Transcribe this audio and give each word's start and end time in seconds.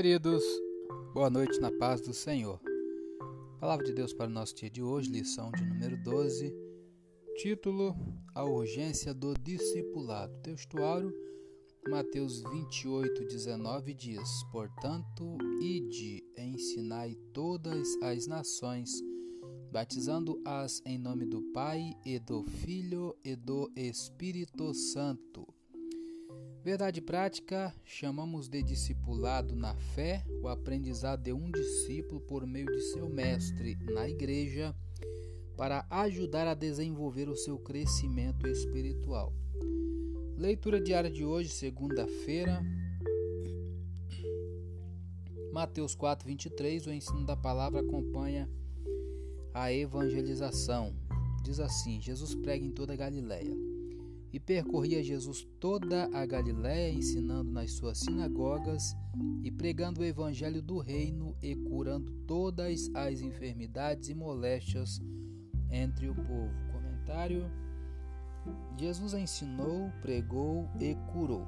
Queridos, 0.00 0.42
boa 1.12 1.28
noite 1.28 1.60
na 1.60 1.70
paz 1.70 2.00
do 2.00 2.14
Senhor. 2.14 2.58
Palavra 3.60 3.84
de 3.84 3.92
Deus 3.92 4.14
para 4.14 4.30
o 4.30 4.32
nosso 4.32 4.54
dia 4.54 4.70
de 4.70 4.82
hoje, 4.82 5.10
lição 5.10 5.52
de 5.52 5.62
número 5.62 6.02
12, 6.02 6.54
título: 7.36 7.94
A 8.34 8.42
urgência 8.42 9.12
do 9.12 9.34
discipulado. 9.34 10.32
Textuário, 10.42 11.12
Mateus 11.86 12.42
28, 12.50 13.26
19 13.26 13.92
diz: 13.92 14.42
Portanto, 14.50 15.36
ide, 15.60 16.24
ensinai 16.34 17.14
todas 17.34 17.86
as 18.00 18.26
nações, 18.26 18.90
batizando-as 19.70 20.80
em 20.86 20.96
nome 20.96 21.26
do 21.26 21.42
Pai 21.52 21.92
e 22.06 22.18
do 22.18 22.42
Filho 22.42 23.14
e 23.22 23.36
do 23.36 23.70
Espírito 23.76 24.72
Santo 24.72 25.46
Verdade 26.62 27.00
prática, 27.00 27.74
chamamos 27.86 28.46
de 28.46 28.62
discipulado 28.62 29.56
na 29.56 29.74
fé 29.74 30.22
o 30.42 30.48
aprendizado 30.48 31.22
de 31.22 31.32
um 31.32 31.50
discípulo 31.50 32.20
por 32.20 32.46
meio 32.46 32.66
de 32.66 32.82
seu 32.82 33.08
mestre 33.08 33.78
na 33.94 34.06
igreja 34.06 34.76
para 35.56 35.86
ajudar 35.88 36.46
a 36.46 36.52
desenvolver 36.52 37.30
o 37.30 37.34
seu 37.36 37.58
crescimento 37.58 38.46
espiritual. 38.46 39.32
Leitura 40.36 40.78
diária 40.78 41.10
de 41.10 41.24
hoje, 41.24 41.48
segunda-feira, 41.48 42.62
Mateus 45.54 45.94
4, 45.94 46.26
23. 46.28 46.86
O 46.88 46.92
ensino 46.92 47.24
da 47.24 47.36
palavra 47.36 47.80
acompanha 47.80 48.46
a 49.54 49.72
evangelização. 49.72 50.94
Diz 51.42 51.58
assim: 51.58 52.02
Jesus 52.02 52.34
prega 52.34 52.66
em 52.66 52.70
toda 52.70 52.92
a 52.92 52.96
Galiléia 52.96 53.69
e 54.32 54.38
percorria 54.38 55.02
Jesus 55.02 55.46
toda 55.58 56.08
a 56.12 56.24
Galiléia, 56.24 56.92
ensinando 56.92 57.50
nas 57.50 57.72
suas 57.72 57.98
sinagogas 57.98 58.96
e 59.42 59.50
pregando 59.50 60.00
o 60.00 60.04
evangelho 60.04 60.62
do 60.62 60.78
reino 60.78 61.36
e 61.42 61.54
curando 61.56 62.12
todas 62.26 62.90
as 62.94 63.20
enfermidades 63.20 64.08
e 64.08 64.14
moléstias 64.14 65.00
entre 65.70 66.08
o 66.08 66.14
povo. 66.14 66.54
Comentário: 66.72 67.50
Jesus 68.76 69.14
ensinou, 69.14 69.90
pregou 70.00 70.68
e 70.78 70.94
curou. 71.12 71.46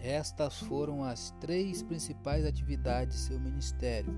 Estas 0.00 0.58
foram 0.60 1.02
as 1.02 1.30
três 1.40 1.82
principais 1.82 2.44
atividades 2.44 3.16
de 3.16 3.22
seu 3.22 3.40
ministério. 3.40 4.12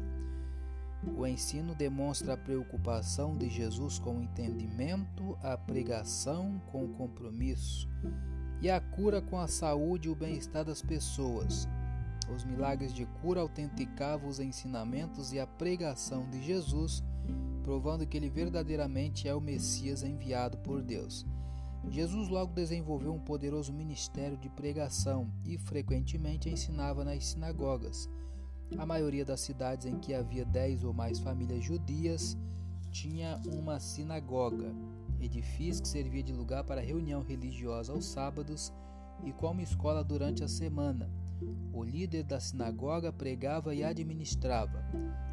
O 1.16 1.26
ensino 1.26 1.74
demonstra 1.74 2.34
a 2.34 2.36
preocupação 2.36 3.36
de 3.36 3.48
Jesus 3.48 3.98
com 3.98 4.18
o 4.18 4.22
entendimento, 4.22 5.38
a 5.42 5.56
pregação 5.56 6.60
com 6.72 6.84
o 6.84 6.88
compromisso 6.88 7.88
e 8.60 8.68
a 8.68 8.80
cura 8.80 9.22
com 9.22 9.38
a 9.38 9.46
saúde 9.46 10.08
e 10.08 10.10
o 10.10 10.16
bem-estar 10.16 10.64
das 10.64 10.82
pessoas. 10.82 11.68
Os 12.34 12.44
milagres 12.44 12.92
de 12.92 13.06
cura 13.22 13.40
autenticavam 13.40 14.28
os 14.28 14.40
ensinamentos 14.40 15.32
e 15.32 15.38
a 15.38 15.46
pregação 15.46 16.28
de 16.28 16.42
Jesus, 16.42 17.02
provando 17.62 18.06
que 18.06 18.16
ele 18.16 18.28
verdadeiramente 18.28 19.28
é 19.28 19.34
o 19.34 19.40
Messias 19.40 20.02
enviado 20.02 20.58
por 20.58 20.82
Deus. 20.82 21.24
Jesus 21.88 22.28
logo 22.28 22.52
desenvolveu 22.52 23.14
um 23.14 23.20
poderoso 23.20 23.72
ministério 23.72 24.36
de 24.36 24.48
pregação 24.50 25.30
e 25.44 25.56
frequentemente 25.56 26.50
ensinava 26.50 27.04
nas 27.04 27.24
sinagogas. 27.24 28.10
A 28.76 28.84
maioria 28.84 29.24
das 29.24 29.40
cidades 29.40 29.86
em 29.86 29.98
que 29.98 30.14
havia 30.14 30.44
dez 30.44 30.84
ou 30.84 30.92
mais 30.92 31.18
famílias 31.18 31.64
judias 31.64 32.36
tinha 32.90 33.40
uma 33.46 33.80
sinagoga, 33.80 34.74
edifício 35.20 35.82
que 35.82 35.88
servia 35.88 36.22
de 36.22 36.32
lugar 36.32 36.64
para 36.64 36.80
reunião 36.80 37.22
religiosa 37.22 37.92
aos 37.92 38.04
sábados 38.04 38.72
e 39.24 39.32
como 39.32 39.60
escola 39.60 40.04
durante 40.04 40.44
a 40.44 40.48
semana. 40.48 41.10
O 41.72 41.82
líder 41.82 42.24
da 42.24 42.40
sinagoga 42.40 43.12
pregava 43.12 43.74
e 43.74 43.84
administrava. 43.84 44.84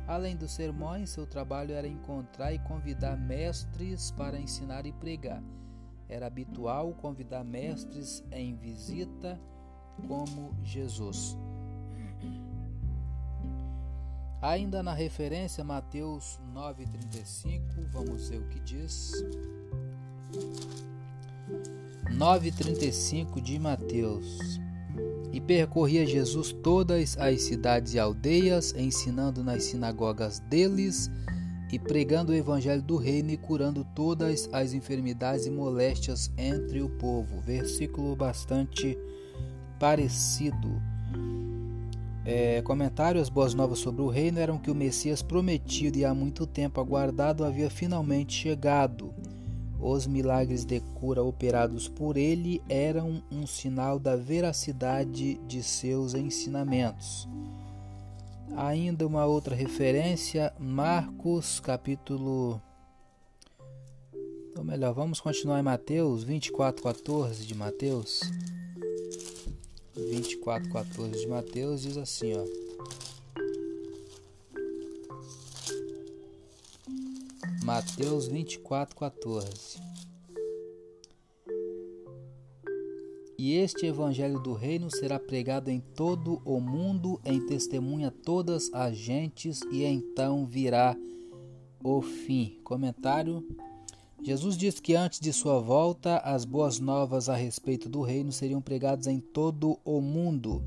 Além 0.08 0.36
dos 0.36 0.52
sermões, 0.52 1.10
seu 1.10 1.26
trabalho 1.26 1.74
era 1.74 1.88
encontrar 1.88 2.54
e 2.54 2.60
convidar 2.60 3.18
mestres 3.18 4.12
para 4.12 4.40
ensinar 4.40 4.86
e 4.86 4.92
pregar. 4.92 5.44
Era 6.08 6.28
habitual 6.28 6.94
convidar 6.94 7.44
mestres 7.44 8.24
em 8.32 8.56
visita, 8.56 9.40
como 10.08 10.54
Jesus. 10.64 11.36
Ainda 14.46 14.84
na 14.84 14.94
referência 14.94 15.64
Mateus 15.64 16.40
9:35, 16.54 17.84
vamos 17.92 18.30
ver 18.30 18.38
o 18.38 18.48
que 18.48 18.60
diz. 18.60 19.12
9:35 22.12 23.42
de 23.42 23.58
Mateus. 23.58 24.60
E 25.34 25.42
percorria 25.42 26.06
Jesus 26.06 26.52
todas 26.52 27.18
as 27.18 27.42
cidades 27.42 27.96
e 27.96 28.00
aldeias, 28.00 28.72
ensinando 28.78 29.44
nas 29.44 29.64
sinagogas 29.64 30.40
deles 30.42 31.10
e 31.72 31.80
pregando 31.80 32.32
o 32.32 32.36
evangelho 32.36 32.84
do 32.84 32.98
reino 32.98 33.32
e 33.32 33.38
curando 33.38 33.84
todas 33.96 34.48
as 34.54 34.74
enfermidades 34.74 35.48
e 35.48 35.50
moléstias 35.50 36.32
entre 36.38 36.84
o 36.84 36.90
povo. 37.00 37.42
Versículo 37.42 38.16
bastante 38.16 38.96
parecido 39.80 40.80
é, 42.26 42.62
comentário: 42.64 43.22
As 43.22 43.30
boas 43.30 43.54
novas 43.54 43.80
sobre 43.80 44.02
o 44.02 44.10
reino 44.10 44.40
eram 44.40 44.58
que 44.58 44.72
o 44.72 44.76
Messias 44.76 45.22
prometido 45.22 45.98
e 45.98 46.04
há 46.04 46.14
muito 46.14 46.48
tempo 46.48 46.82
aguardado 46.82 47.46
havia 47.46 47.70
finalmente 47.70 48.34
chegado. 48.34 49.14
Os 49.80 50.08
milagres 50.08 50.66
de 50.66 50.80
cura 50.80 51.22
operados 51.22 51.88
por 51.88 52.18
ele 52.18 52.62
eram 52.68 53.22
um 53.32 53.46
sinal 53.46 54.00
da 54.00 54.16
veracidade 54.16 55.36
de 55.48 55.62
seus 55.62 56.16
ensinamentos. 56.16 57.28
Ainda 58.56 59.06
uma 59.06 59.26
outra 59.26 59.54
referência, 59.54 60.52
Marcos, 60.58 61.60
capítulo. 61.60 62.60
Ou 64.58 64.64
melhor, 64.64 64.94
vamos 64.94 65.20
continuar 65.20 65.60
em 65.60 65.64
Mateus 65.64 66.24
24, 66.24 66.82
14 66.82 67.46
de 67.46 67.54
Mateus. 67.54 68.22
24, 69.96 70.70
14 70.70 71.12
de 71.12 71.28
Mateus 71.28 71.82
diz 71.82 71.98
assim, 71.98 72.34
ó. 72.34 72.46
Mateus 77.64 78.28
24, 78.28 78.96
14. 78.96 79.80
E 83.38 83.54
este 83.54 83.86
evangelho 83.86 84.40
do 84.40 84.54
reino 84.54 84.90
será 84.90 85.20
pregado 85.20 85.70
em 85.70 85.80
todo 85.80 86.42
o 86.46 86.60
mundo, 86.60 87.20
em 87.24 87.46
testemunha 87.46 88.10
a 88.10 88.12
todas 88.12 88.72
as 88.74 88.96
gentes, 88.96 89.62
e 89.72 89.84
então 89.84 90.46
virá 90.46 90.96
o 91.84 92.02
fim. 92.02 92.60
Comentário 92.64 93.46
Jesus 94.24 94.58
disse 94.58 94.82
que 94.82 94.96
antes 94.96 95.20
de 95.20 95.32
sua 95.32 95.60
volta, 95.60 96.18
as 96.18 96.46
boas 96.46 96.80
novas 96.80 97.30
a 97.30 97.36
respeito 97.36 97.88
do 97.88 98.02
reino 98.02 98.32
seriam 98.32 98.62
pregadas 98.62 99.08
em 99.08 99.20
todo 99.20 99.80
o 99.86 100.02
mundo. 100.02 100.64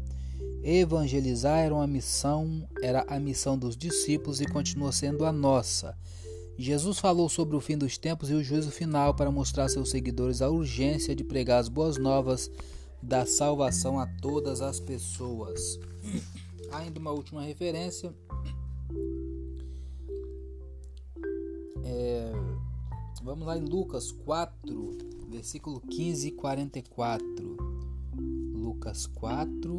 Evangelizar 0.62 1.58
era 1.58 1.75
uma 1.75 1.87
missão, 1.87 2.69
era 2.82 3.04
a 3.08 3.19
missão 3.19 3.58
dos 3.58 3.76
discípulos 3.76 4.41
e 4.41 4.47
continua 4.47 4.92
sendo 4.92 5.25
a 5.25 5.32
nossa. 5.32 5.97
Jesus 6.58 6.98
falou 6.98 7.28
sobre 7.28 7.56
o 7.56 7.60
fim 7.60 7.78
dos 7.78 7.97
tempos 7.97 8.31
e 8.31 8.34
o 8.34 8.42
juízo 8.42 8.70
final 8.70 9.14
para 9.14 9.31
mostrar 9.31 9.64
a 9.64 9.69
seus 9.69 9.91
seguidores 9.91 10.42
a 10.42 10.48
urgência 10.48 11.14
de 11.14 11.22
pregar 11.22 11.60
as 11.60 11.69
boas 11.69 11.97
novas 11.97 12.50
da 13.00 13.25
salvação 13.25 13.98
a 13.98 14.06
todas 14.20 14.60
as 14.60 14.81
pessoas. 14.81 15.78
Ainda 16.72 16.98
uma 16.98 17.12
última 17.12 17.42
referência. 17.42 18.12
É, 21.84 22.32
Vamos 23.22 23.46
lá 23.46 23.58
em 23.58 23.64
Lucas 23.64 24.12
4, 24.12 25.26
versículo 25.28 25.81
15 25.81 26.28
e 26.28 26.31
44. 26.31 27.56
Lucas 28.54 29.06
4, 29.06 29.76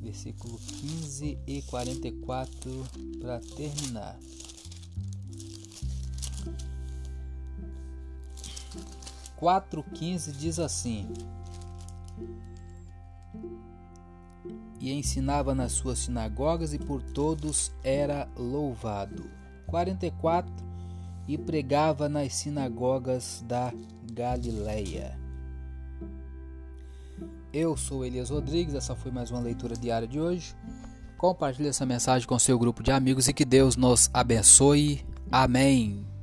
versículo 0.00 0.58
15 0.58 1.38
e 1.46 1.62
44 1.62 2.70
para 3.20 3.40
terminar. 3.40 4.18
Quatro 9.36 9.82
quinze 9.82 10.32
diz 10.32 10.58
assim: 10.58 11.06
E 14.80 14.92
ensinava 14.92 15.54
nas 15.54 15.72
suas 15.72 15.98
sinagogas 15.98 16.72
e 16.72 16.78
por 16.78 17.02
todos 17.02 17.70
era 17.82 18.26
louvado. 18.34 19.30
44 19.66 20.73
e 21.26 21.38
pregava 21.38 22.08
nas 22.08 22.34
sinagogas 22.34 23.44
da 23.46 23.72
Galileia. 24.12 25.18
Eu 27.52 27.76
sou 27.76 28.04
Elias 28.04 28.30
Rodrigues, 28.30 28.74
essa 28.74 28.96
foi 28.96 29.12
mais 29.12 29.30
uma 29.30 29.40
leitura 29.40 29.76
diária 29.76 30.08
de 30.08 30.20
hoje. 30.20 30.54
Compartilhe 31.16 31.68
essa 31.68 31.86
mensagem 31.86 32.26
com 32.26 32.38
seu 32.38 32.58
grupo 32.58 32.82
de 32.82 32.90
amigos 32.90 33.28
e 33.28 33.32
que 33.32 33.44
Deus 33.44 33.76
nos 33.76 34.10
abençoe. 34.12 35.04
Amém. 35.30 36.13